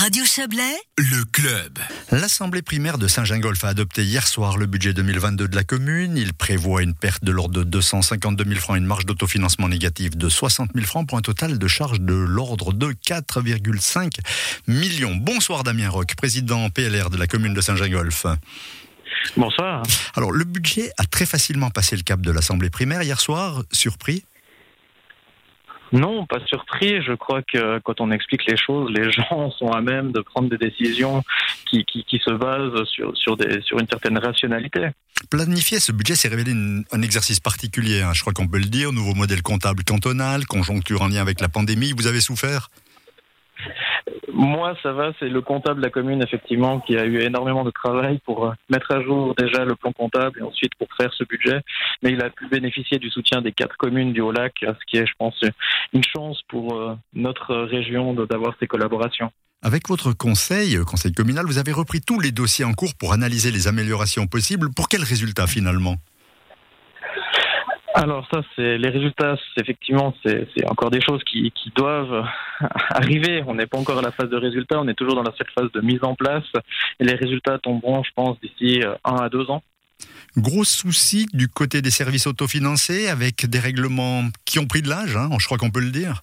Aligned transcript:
Radio 0.00 0.24
Chablais, 0.24 0.76
le 0.96 1.24
club. 1.24 1.76
L'Assemblée 2.12 2.62
primaire 2.62 2.98
de 2.98 3.08
Saint-Gingolph 3.08 3.64
a 3.64 3.68
adopté 3.68 4.04
hier 4.04 4.28
soir 4.28 4.56
le 4.56 4.66
budget 4.66 4.92
2022 4.92 5.48
de 5.48 5.56
la 5.56 5.64
commune. 5.64 6.16
Il 6.16 6.34
prévoit 6.34 6.84
une 6.84 6.94
perte 6.94 7.24
de 7.24 7.32
l'ordre 7.32 7.58
de 7.58 7.64
252 7.64 8.44
000 8.44 8.60
francs 8.60 8.76
et 8.76 8.78
une 8.78 8.86
marge 8.86 9.06
d'autofinancement 9.06 9.68
négative 9.68 10.16
de 10.16 10.28
60 10.28 10.70
000 10.72 10.86
francs 10.86 11.08
pour 11.08 11.18
un 11.18 11.20
total 11.20 11.58
de 11.58 11.66
charges 11.66 12.00
de 12.00 12.14
l'ordre 12.14 12.72
de 12.72 12.92
4,5 12.92 14.20
millions. 14.68 15.16
Bonsoir 15.16 15.64
Damien 15.64 15.88
Roch, 15.88 16.14
président 16.16 16.70
PLR 16.70 17.10
de 17.10 17.16
la 17.16 17.26
commune 17.26 17.52
de 17.52 17.60
Saint-Gingolph. 17.60 18.24
Bonsoir. 19.36 19.82
Alors, 20.14 20.30
le 20.30 20.44
budget 20.44 20.92
a 20.98 21.06
très 21.06 21.26
facilement 21.26 21.70
passé 21.70 21.96
le 21.96 22.02
cap 22.02 22.20
de 22.20 22.30
l'Assemblée 22.30 22.70
primaire 22.70 23.02
hier 23.02 23.18
soir. 23.18 23.64
Surpris 23.72 24.22
non, 25.92 26.26
pas 26.26 26.40
surpris. 26.46 27.02
Je 27.02 27.12
crois 27.12 27.42
que 27.42 27.78
quand 27.80 28.00
on 28.00 28.10
explique 28.10 28.46
les 28.46 28.56
choses, 28.56 28.90
les 28.90 29.10
gens 29.12 29.50
sont 29.52 29.70
à 29.70 29.80
même 29.80 30.12
de 30.12 30.20
prendre 30.20 30.48
des 30.48 30.58
décisions 30.58 31.22
qui, 31.70 31.84
se 32.24 32.30
basent 32.32 32.84
sur, 32.84 33.16
sur 33.16 33.78
une 33.78 33.88
certaine 33.88 34.18
rationalité. 34.18 34.88
Planifier 35.30 35.80
ce 35.80 35.92
budget 35.92 36.14
s'est 36.14 36.28
révélé 36.28 36.52
un 36.92 37.02
exercice 37.02 37.40
particulier, 37.40 38.02
hein. 38.02 38.12
je 38.14 38.20
crois 38.20 38.32
qu'on 38.32 38.48
peut 38.48 38.58
le 38.58 38.66
dire. 38.66 38.92
Nouveau 38.92 39.14
modèle 39.14 39.42
comptable 39.42 39.84
cantonal, 39.84 40.46
conjoncture 40.46 41.02
en 41.02 41.08
lien 41.08 41.20
avec 41.20 41.40
la 41.40 41.48
pandémie. 41.48 41.92
Vous 41.96 42.06
avez 42.06 42.20
souffert? 42.20 42.70
Moi, 44.32 44.76
ça 44.82 44.92
va, 44.92 45.12
c'est 45.18 45.28
le 45.28 45.40
comptable 45.40 45.80
de 45.80 45.84
la 45.84 45.90
commune, 45.90 46.22
effectivement, 46.22 46.80
qui 46.80 46.96
a 46.96 47.04
eu 47.04 47.20
énormément 47.20 47.64
de 47.64 47.70
travail 47.70 48.18
pour 48.24 48.46
euh, 48.46 48.52
mettre 48.68 48.92
à 48.92 49.02
jour 49.02 49.34
déjà 49.36 49.64
le 49.64 49.74
plan 49.74 49.92
comptable 49.92 50.38
et 50.40 50.42
ensuite 50.42 50.74
pour 50.76 50.88
faire 50.96 51.12
ce 51.14 51.24
budget. 51.24 51.60
Mais 52.02 52.12
il 52.12 52.22
a 52.22 52.30
pu 52.30 52.48
bénéficier 52.48 52.98
du 52.98 53.10
soutien 53.10 53.42
des 53.42 53.52
quatre 53.52 53.76
communes 53.76 54.12
du 54.12 54.20
Haut-Lac, 54.20 54.54
ce 54.60 54.84
qui 54.86 54.98
est, 54.98 55.06
je 55.06 55.14
pense, 55.18 55.40
une 55.92 56.04
chance 56.04 56.42
pour 56.48 56.74
euh, 56.76 56.94
notre 57.14 57.54
région 57.54 58.14
d'avoir 58.14 58.54
ces 58.60 58.66
collaborations. 58.66 59.30
Avec 59.62 59.88
votre 59.88 60.12
conseil, 60.12 60.76
euh, 60.76 60.84
conseil 60.84 61.12
communal, 61.12 61.44
vous 61.46 61.58
avez 61.58 61.72
repris 61.72 62.00
tous 62.00 62.20
les 62.20 62.30
dossiers 62.30 62.64
en 62.64 62.74
cours 62.74 62.94
pour 62.94 63.12
analyser 63.12 63.50
les 63.50 63.66
améliorations 63.66 64.26
possibles. 64.26 64.68
Pour 64.74 64.88
quels 64.88 65.02
résultats 65.02 65.46
finalement? 65.46 65.96
Alors 67.98 68.28
ça, 68.32 68.42
c'est 68.54 68.78
les 68.78 68.90
résultats. 68.90 69.36
Effectivement, 69.56 70.14
c'est 70.24 70.46
encore 70.70 70.90
des 70.90 71.00
choses 71.00 71.22
qui, 71.24 71.52
doivent 71.74 72.24
arriver. 72.90 73.42
On 73.46 73.54
n'est 73.54 73.66
pas 73.66 73.78
encore 73.78 73.98
à 73.98 74.02
la 74.02 74.12
phase 74.12 74.30
de 74.30 74.36
résultats. 74.36 74.78
On 74.80 74.86
est 74.86 74.94
toujours 74.94 75.16
dans 75.16 75.22
la 75.22 75.32
seule 75.36 75.48
phase 75.52 75.72
de 75.72 75.80
mise 75.80 76.02
en 76.02 76.14
place. 76.14 76.44
Et 77.00 77.04
les 77.04 77.14
résultats 77.14 77.58
tomberont, 77.58 78.04
je 78.04 78.10
pense, 78.14 78.38
d'ici 78.40 78.82
euh, 78.82 78.94
un 79.04 79.16
à 79.16 79.28
deux 79.28 79.50
ans. 79.50 79.62
Gros 80.36 80.62
souci 80.62 81.26
du 81.32 81.48
côté 81.48 81.82
des 81.82 81.90
services 81.90 82.28
autofinancés 82.28 83.08
avec 83.08 83.46
des 83.46 83.58
règlements 83.58 84.22
qui 84.44 84.60
ont 84.60 84.66
pris 84.66 84.82
de 84.82 84.88
l'âge, 84.88 85.16
hein, 85.16 85.28
je 85.40 85.46
crois 85.46 85.58
qu'on 85.58 85.70
peut 85.70 85.80
le 85.80 85.90
dire. 85.90 86.22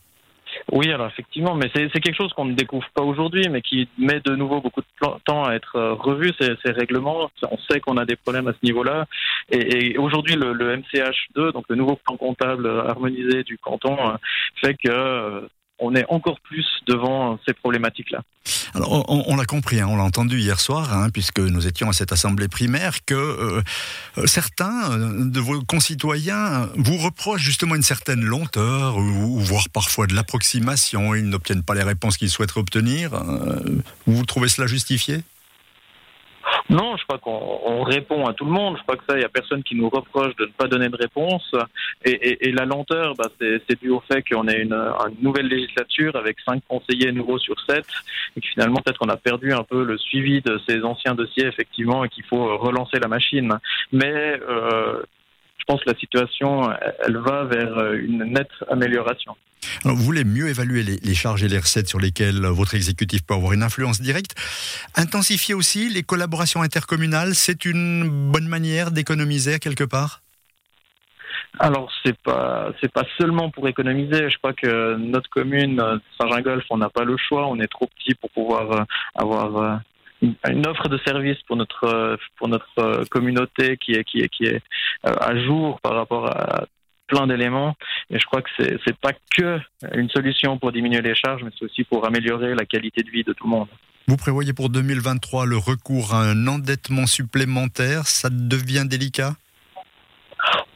Oui, 0.75 0.91
alors 0.91 1.07
effectivement, 1.07 1.55
mais 1.55 1.71
c'est 1.73 1.89
quelque 2.01 2.17
chose 2.17 2.33
qu'on 2.33 2.43
ne 2.43 2.53
découvre 2.53 2.85
pas 2.93 3.01
aujourd'hui, 3.01 3.47
mais 3.49 3.61
qui 3.61 3.87
met 3.97 4.19
de 4.19 4.35
nouveau 4.35 4.59
beaucoup 4.59 4.81
de 4.81 5.07
temps 5.23 5.45
à 5.45 5.53
être 5.53 5.77
euh, 5.77 5.93
revu, 5.93 6.33
ces, 6.37 6.49
ces 6.65 6.73
règlements. 6.73 7.31
On 7.49 7.57
sait 7.69 7.79
qu'on 7.79 7.95
a 7.95 8.05
des 8.05 8.17
problèmes 8.17 8.49
à 8.49 8.51
ce 8.51 8.57
niveau-là. 8.61 9.05
Et, 9.49 9.93
et 9.93 9.97
aujourd'hui, 9.97 10.35
le, 10.35 10.51
le, 10.51 10.75
MCH2, 10.75 11.53
donc 11.53 11.63
le 11.69 11.77
nouveau 11.77 11.95
plan 11.95 12.17
comptable 12.17 12.67
harmonisé 12.67 13.43
du 13.43 13.57
canton, 13.57 13.95
euh, 13.97 14.17
fait 14.61 14.73
que 14.73 14.89
euh, 14.91 15.47
on 15.79 15.95
est 15.95 16.05
encore 16.09 16.39
plus 16.41 16.65
devant 16.87 17.37
ces 17.45 17.53
problématiques-là. 17.53 18.21
Alors, 18.73 19.05
on, 19.09 19.35
l'a 19.35 19.45
compris, 19.45 19.79
hein, 19.79 19.87
on 19.89 19.95
l'a 19.95 20.03
entendu 20.03 20.39
hier 20.39 20.59
soir, 20.59 20.93
hein, 20.93 21.09
puisque 21.09 21.39
nous 21.39 21.65
étions 21.65 21.89
à 21.89 21.93
cette 21.93 22.11
assemblée 22.11 22.47
primaire, 22.47 23.05
que 23.05 23.13
euh, 23.13 23.61
euh, 24.17 24.27
certains 24.27 24.91
euh, 24.91 25.25
de 25.25 25.39
vos 25.39 25.61
concitoyens 25.61 26.69
vous 26.75 26.97
reprochent 26.97 27.41
justement 27.41 27.75
une 27.75 27.83
certaine 27.83 28.21
lenteur, 28.21 28.97
ou, 28.97 29.39
voire 29.39 29.69
parfois 29.69 30.07
de 30.07 30.13
l'approximation, 30.13 31.15
ils 31.15 31.27
n'obtiennent 31.27 31.63
pas 31.63 31.73
les 31.73 31.83
réponses 31.83 32.17
qu'ils 32.17 32.29
souhaiteraient 32.29 32.61
obtenir. 32.61 33.11
vous 34.05 34.25
trouvez 34.25 34.49
cela 34.49 34.67
justifié? 34.67 35.23
Non, 36.69 36.97
je 36.97 37.03
crois 37.03 37.19
qu'on 37.19 37.83
répond 37.83 38.25
à 38.25 38.33
tout 38.33 38.45
le 38.45 38.51
monde. 38.51 38.77
Je 38.77 38.83
crois 38.83 38.97
que 38.97 39.03
ça, 39.07 39.15
il 39.15 39.19
n'y 39.19 39.25
a 39.25 39.29
personne 39.29 39.61
qui 39.63 39.75
nous 39.75 39.89
reproche 39.89 40.35
de 40.37 40.45
ne 40.45 40.51
pas 40.51 40.67
donner 40.67 40.89
de 40.89 40.95
réponse. 40.95 41.53
Et, 42.03 42.51
la 42.51 42.65
lenteur, 42.65 43.13
bah, 43.15 43.29
c'est 43.39 43.79
dû 43.79 43.89
au 43.89 44.01
fait 44.11 44.23
qu'on 44.23 44.47
ait 44.47 44.61
une, 44.61 44.75
nouvelle 45.21 45.47
législature 45.47 46.15
avec 46.15 46.37
cinq 46.39 46.63
conseillers 46.67 47.11
nouveaux 47.11 47.37
sur 47.37 47.55
sept, 47.67 47.85
et 48.35 48.41
que 48.41 48.47
finalement, 48.47 48.81
peut-être 48.83 48.97
qu'on 48.97 49.09
a 49.09 49.17
perdu 49.17 49.53
un 49.53 49.63
peu 49.63 49.83
le 49.83 49.97
suivi 49.97 50.41
de 50.41 50.59
ces 50.67 50.83
anciens 50.83 51.13
dossiers, 51.13 51.45
effectivement, 51.45 52.03
et 52.03 52.09
qu'il 52.09 52.23
faut 52.25 52.57
relancer 52.57 52.97
la 52.99 53.07
machine. 53.07 53.53
Mais 53.91 54.39
euh, 54.49 55.03
je 55.57 55.63
pense 55.67 55.83
que 55.83 55.89
la 55.91 55.97
situation, 55.97 56.69
elle 57.05 57.17
va 57.17 57.43
vers 57.43 57.93
une 57.93 58.23
nette 58.23 58.51
amélioration. 58.69 59.35
Vous 59.83 59.95
voulez 59.95 60.23
mieux 60.23 60.47
évaluer 60.49 60.83
les, 60.83 61.15
charges 61.15 61.43
et 61.43 61.47
les 61.47 61.59
recettes 61.59 61.87
sur 61.87 61.99
lesquelles 61.99 62.45
votre 62.45 62.75
exécutif 62.75 63.25
peut 63.25 63.33
avoir 63.33 63.53
une 63.53 63.63
influence 63.63 64.01
directe. 64.01 64.35
Intensifier 64.95 65.53
aussi 65.53 65.89
les 65.89 66.03
collaborations 66.03 66.61
intercommunales, 66.61 67.35
c'est 67.35 67.65
une 67.65 68.31
bonne 68.31 68.47
manière 68.47 68.91
d'économiser 68.91 69.59
quelque 69.59 69.83
part? 69.83 70.21
Alors 71.57 71.89
c'est 72.03 72.17
pas 72.21 72.71
c'est 72.81 72.91
pas 72.91 73.05
seulement 73.17 73.49
pour 73.49 73.67
économiser. 73.69 74.29
Je 74.29 74.37
crois 74.39 74.51
que 74.51 74.95
notre 74.95 75.29
commune 75.29 75.81
Saint-Gingolph, 76.19 76.65
on 76.69 76.77
n'a 76.77 76.89
pas 76.89 77.05
le 77.05 77.15
choix. 77.15 77.47
On 77.47 77.59
est 77.61 77.67
trop 77.67 77.87
petit 77.87 78.13
pour 78.15 78.29
pouvoir 78.31 78.85
avoir 79.15 79.79
une 80.21 80.67
offre 80.67 80.87
de 80.89 80.97
service 81.05 81.37
pour 81.47 81.55
notre 81.55 82.17
pour 82.37 82.47
notre 82.47 83.05
communauté 83.09 83.77
qui 83.77 83.93
est 83.93 84.03
qui 84.03 84.19
est 84.19 84.29
qui 84.29 84.45
est 84.45 84.61
euh, 85.05 85.13
à 85.19 85.37
jour 85.43 85.79
par 85.81 85.95
rapport 85.95 86.27
à 86.27 86.65
plein 87.07 87.27
d'éléments. 87.27 87.75
Et 88.09 88.19
je 88.19 88.25
crois 88.25 88.41
que 88.41 88.49
c'est 88.57 88.77
c'est 88.85 88.97
pas 88.97 89.13
que 89.35 89.59
une 89.93 90.09
solution 90.09 90.57
pour 90.57 90.71
diminuer 90.71 91.01
les 91.01 91.15
charges 91.15 91.43
mais 91.43 91.51
c'est 91.57 91.65
aussi 91.65 91.83
pour 91.83 92.05
améliorer 92.05 92.55
la 92.55 92.65
qualité 92.65 93.03
de 93.03 93.09
vie 93.09 93.23
de 93.23 93.33
tout 93.33 93.45
le 93.45 93.51
monde. 93.51 93.67
Vous 94.07 94.17
prévoyez 94.17 94.53
pour 94.53 94.69
2023 94.69 95.47
le 95.47 95.57
recours 95.57 96.13
à 96.13 96.21
un 96.23 96.47
endettement 96.47 97.07
supplémentaire, 97.07 98.05
ça 98.05 98.29
devient 98.29 98.85
délicat? 98.85 99.35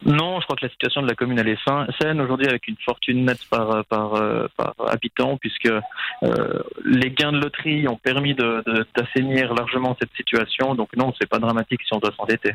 Non, 0.10 0.40
je 0.40 0.46
crois 0.46 0.56
que 0.56 0.66
la 0.66 0.72
situation 0.72 1.04
de 1.04 1.08
la 1.08 1.14
commune 1.14 1.38
elle 1.38 1.50
est 1.50 1.60
saine 2.02 2.20
aujourd'hui 2.20 2.48
avec 2.48 2.68
une 2.68 2.76
fortune 2.84 3.26
nette 3.26 3.46
par 3.50 3.86
par, 3.86 4.14
par 4.58 4.74
habitant 4.88 5.38
puisque 5.38 5.68
euh, 5.68 6.64
les 6.84 7.12
gains 7.12 7.32
de 7.32 7.38
loterie 7.38 7.88
ont 7.88 7.98
permis 7.98 8.34
d'assainir 8.34 9.54
de, 9.54 9.56
largement 9.56 9.96
cette 10.00 10.12
situation. 10.18 10.74
Donc 10.74 10.90
non, 10.98 11.14
c'est 11.20 11.30
pas 11.30 11.38
dramatique 11.38 11.82
si 11.86 11.94
on 11.94 12.00
doit 12.00 12.14
s'endetter. 12.18 12.54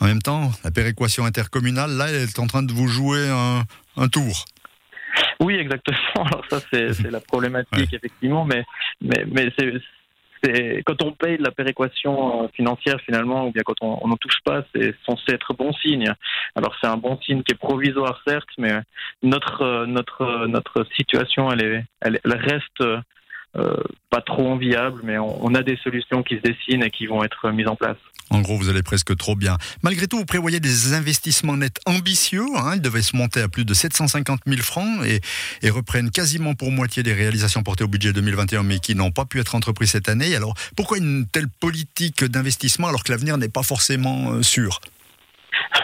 En 0.00 0.06
même 0.06 0.20
temps, 0.20 0.50
la 0.64 0.72
péréquation 0.72 1.24
intercommunale 1.24 1.92
là, 1.92 2.08
elle 2.08 2.22
est 2.24 2.38
en 2.40 2.48
train 2.48 2.64
de 2.64 2.72
vous 2.72 2.88
jouer 2.88 3.28
un, 3.28 3.62
un 3.96 4.08
tour. 4.08 4.44
Oui, 5.40 5.54
exactement. 5.54 5.98
Alors 6.16 6.44
ça, 6.50 6.58
c'est 6.72 7.10
la 7.10 7.20
problématique, 7.20 7.92
effectivement, 7.92 8.44
mais, 8.44 8.64
mais, 9.00 9.24
mais 9.30 9.48
c'est 10.42 10.82
quand 10.84 11.02
on 11.02 11.12
paye 11.12 11.38
de 11.38 11.42
la 11.42 11.50
péréquation 11.50 12.44
euh, 12.44 12.48
financière 12.54 13.00
finalement, 13.00 13.46
ou 13.46 13.52
bien 13.52 13.62
quand 13.64 13.80
on 13.80 14.06
n'en 14.06 14.16
touche 14.16 14.40
pas, 14.44 14.64
c'est 14.74 14.94
censé 15.04 15.32
être 15.32 15.54
bon 15.54 15.72
signe. 15.72 16.12
Alors 16.54 16.74
c'est 16.80 16.86
un 16.86 16.96
bon 16.96 17.18
signe 17.22 17.42
qui 17.42 17.52
est 17.52 17.58
provisoire 17.58 18.20
certes, 18.26 18.48
mais 18.58 18.72
notre 19.22 19.62
euh, 19.62 19.86
notre 19.86 20.22
euh, 20.22 20.46
notre 20.46 20.84
situation, 20.94 21.50
elle 21.50 21.64
est, 21.64 21.84
elle, 22.00 22.20
reste 22.24 22.84
pas 24.10 24.20
trop 24.20 24.48
enviable, 24.48 25.00
mais 25.02 25.16
on, 25.16 25.54
a 25.54 25.62
des 25.62 25.76
solutions 25.78 26.22
qui 26.22 26.36
se 26.36 26.42
dessinent 26.42 26.82
et 26.82 26.90
qui 26.90 27.06
vont 27.06 27.24
être 27.24 27.50
mises 27.52 27.68
en 27.68 27.74
place. 27.74 27.96
En 28.30 28.40
gros, 28.40 28.56
vous 28.56 28.68
allez 28.68 28.82
presque 28.82 29.16
trop 29.16 29.36
bien. 29.36 29.56
Malgré 29.82 30.08
tout, 30.08 30.18
vous 30.18 30.24
prévoyez 30.24 30.58
des 30.58 30.94
investissements 30.94 31.56
nets 31.56 31.78
ambitieux. 31.86 32.46
Hein. 32.56 32.74
ils 32.76 32.80
devaient 32.80 33.02
se 33.02 33.16
monter 33.16 33.40
à 33.40 33.48
plus 33.48 33.64
de 33.64 33.72
750 33.72 34.40
000 34.46 34.62
francs 34.62 35.04
et, 35.04 35.70
reprennent 35.70 36.10
quasiment 36.10 36.54
pour 36.54 36.70
moitié 36.70 37.02
des 37.02 37.12
réalisations 37.12 37.62
portées 37.62 37.84
au 37.84 37.88
budget 37.88 38.12
2021, 38.12 38.62
mais 38.62 38.78
qui 38.78 38.94
n'ont 38.94 39.10
pas 39.10 39.26
pu 39.26 39.40
être 39.40 39.54
entreprises 39.54 39.90
cette 39.90 40.08
année. 40.08 40.34
Alors, 40.34 40.54
pourquoi 40.74 40.98
une 40.98 41.26
telle 41.26 41.48
politique 41.48 42.24
d'investissement 42.24 42.88
alors 42.88 43.04
que 43.04 43.12
l'avenir 43.12 43.36
n'est 43.36 43.48
pas 43.48 43.62
forcément 43.62 44.32
euh, 44.32 44.42
sûr? 44.42 44.80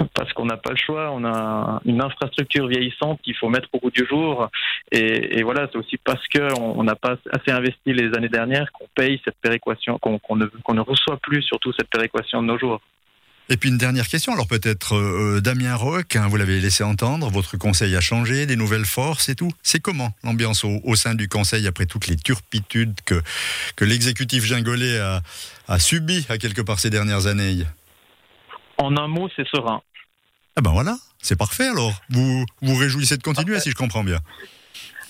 parce 0.14 0.32
qu'on 0.32 0.46
n'a 0.46 0.56
pas 0.56 0.70
le 0.70 0.76
choix. 0.76 1.10
On 1.12 1.24
a 1.24 1.80
une 1.84 2.02
infrastructure 2.02 2.66
vieillissante 2.66 3.20
qu'il 3.22 3.36
faut 3.36 3.48
mettre 3.48 3.68
au 3.72 3.80
bout 3.80 3.90
du 3.90 4.06
jour. 4.06 4.48
Et, 4.90 5.42
voilà, 5.42 5.68
c'est 5.70 5.78
aussi 5.78 5.96
parce 5.96 6.26
qu'on 6.28 6.84
n'a 6.84 6.96
pas 6.96 7.16
assez 7.32 7.50
investi 7.50 7.92
les 7.92 8.14
années 8.16 8.28
dernières 8.28 8.70
qu'on 8.72 8.86
paye 8.94 9.20
cette 9.24 9.36
péréquation, 9.40 9.98
qu'on 9.98 10.36
ne, 10.36 10.80
reçoit 10.80 11.16
plus 11.18 11.42
surtout 11.42 11.72
cette 11.72 11.88
péréquation 11.88 12.42
de 12.42 12.48
nos 12.48 12.58
jours. 12.58 12.80
Et 13.48 13.56
puis 13.56 13.68
une 13.68 13.76
dernière 13.76 14.06
question, 14.06 14.32
alors 14.32 14.46
peut-être 14.46 14.94
euh, 14.94 15.40
Damien 15.40 15.74
Roch, 15.74 16.14
hein, 16.14 16.28
vous 16.28 16.36
l'avez 16.36 16.60
laissé 16.60 16.84
entendre, 16.84 17.28
votre 17.28 17.56
conseil 17.56 17.94
a 17.96 18.00
changé, 18.00 18.46
des 18.46 18.54
nouvelles 18.54 18.84
forces 18.84 19.28
et 19.28 19.34
tout. 19.34 19.50
C'est 19.62 19.80
comment 19.80 20.14
l'ambiance 20.22 20.64
au, 20.64 20.94
sein 20.94 21.14
du 21.14 21.28
conseil 21.28 21.66
après 21.66 21.84
toutes 21.84 22.06
les 22.06 22.16
turpitudes 22.16 22.94
que, 23.04 23.20
que 23.74 23.84
l'exécutif 23.84 24.44
gingolais 24.44 24.98
a, 24.98 25.22
a 25.66 25.78
subies 25.80 26.24
à 26.28 26.38
quelque 26.38 26.62
part 26.62 26.78
ces 26.78 26.88
dernières 26.88 27.26
années 27.26 27.64
en 28.82 28.96
un 28.96 29.08
mot, 29.08 29.28
c'est 29.36 29.46
serein. 29.48 29.82
Ah 30.56 30.60
ben 30.60 30.72
voilà, 30.72 30.96
c'est 31.18 31.38
parfait 31.38 31.68
alors. 31.68 31.94
Vous 32.10 32.44
vous 32.60 32.76
réjouissez 32.76 33.16
de 33.16 33.22
continuer 33.22 33.58
si 33.60 33.70
je 33.70 33.74
comprends 33.74 34.04
bien. 34.04 34.18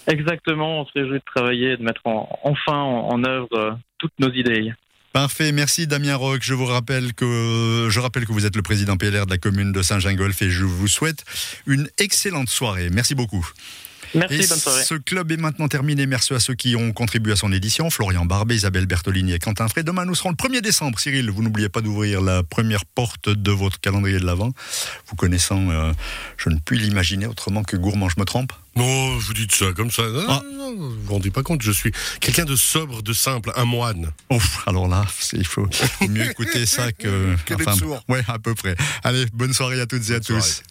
Exactement, 0.06 0.80
on 0.80 0.86
se 0.86 0.92
réjouit 0.94 1.18
de 1.18 1.24
travailler, 1.34 1.76
de 1.76 1.82
mettre 1.82 2.02
enfin 2.04 2.78
en, 2.78 3.24
œuvre 3.24 3.48
euh, 3.54 3.70
toutes 3.98 4.12
nos 4.18 4.32
idées. 4.32 4.72
Parfait, 5.12 5.52
merci 5.52 5.86
Damien 5.86 6.16
Roch. 6.16 6.40
Je 6.42 6.54
vous 6.54 6.64
rappelle 6.64 7.12
que 7.14 7.88
je 7.90 8.00
rappelle 8.00 8.26
que 8.26 8.32
vous 8.32 8.46
êtes 8.46 8.56
le 8.56 8.62
président 8.62 8.96
PLR 8.96 9.26
de 9.26 9.30
la 9.30 9.38
commune 9.38 9.72
de 9.72 9.82
Saint-Gingolph 9.82 10.40
et 10.42 10.50
je 10.50 10.64
vous 10.64 10.88
souhaite 10.88 11.24
une 11.66 11.88
excellente 11.98 12.48
soirée. 12.48 12.88
Merci 12.90 13.14
beaucoup. 13.14 13.46
Merci, 14.14 14.34
Et 14.42 14.46
bonne 14.46 14.58
soirée. 14.58 14.84
ce 14.84 14.94
club 14.94 15.32
est 15.32 15.36
maintenant 15.36 15.68
terminé. 15.68 16.06
Merci 16.06 16.34
à 16.34 16.40
ceux 16.40 16.54
qui 16.54 16.76
ont 16.76 16.92
contribué 16.92 17.32
à 17.32 17.36
son 17.36 17.52
édition. 17.52 17.88
Florian 17.90 18.24
Barbet, 18.24 18.54
Isabelle 18.56 18.86
Bertolini 18.86 19.32
et 19.32 19.38
Quentin 19.38 19.68
Frey. 19.68 19.82
Demain, 19.82 20.04
nous 20.04 20.14
serons 20.14 20.30
le 20.30 20.36
1er 20.36 20.60
décembre. 20.60 20.98
Cyril, 21.00 21.30
vous 21.30 21.42
n'oubliez 21.42 21.68
pas 21.68 21.80
d'ouvrir 21.80 22.20
la 22.20 22.42
première 22.42 22.84
porte 22.84 23.28
de 23.28 23.50
votre 23.50 23.80
calendrier 23.80 24.18
de 24.18 24.24
l'Avent. 24.26 24.52
Vous 25.08 25.16
connaissant, 25.16 25.70
euh, 25.70 25.92
je 26.36 26.50
ne 26.50 26.56
puis 26.58 26.78
l'imaginer 26.78 27.26
autrement 27.26 27.62
que 27.62 27.76
gourmand. 27.76 28.08
Je 28.08 28.18
me 28.20 28.24
trompe? 28.24 28.52
Non, 28.76 29.16
vous 29.18 29.34
dites 29.34 29.54
ça 29.54 29.66
comme 29.76 29.90
ça. 29.90 30.02
Non, 30.02 30.24
Ah. 30.28 30.42
non, 30.54 30.74
vous 30.74 30.90
vous 31.04 31.12
rendez 31.12 31.30
pas 31.30 31.42
compte, 31.42 31.60
je 31.62 31.72
suis 31.72 31.92
quelqu'un 32.20 32.44
de 32.46 32.56
sobre, 32.56 33.02
de 33.02 33.12
simple, 33.12 33.52
un 33.56 33.66
moine. 33.66 34.10
Ouf, 34.30 34.66
alors 34.66 34.88
là, 34.88 35.04
il 35.34 35.46
faut 35.46 35.68
mieux 36.08 36.30
écouter 36.30 36.64
ça 36.64 36.90
que. 36.92 37.34
Que 37.44 37.54
sourd. 37.74 38.02
ouais, 38.08 38.22
à 38.28 38.38
peu 38.38 38.54
près. 38.54 38.74
Allez, 39.04 39.26
bonne 39.34 39.52
soirée 39.52 39.80
à 39.80 39.86
toutes 39.86 40.08
et 40.08 40.14
à 40.14 40.20
Bonne 40.20 40.22
tous. 40.22 40.40
soirée. 40.40 40.62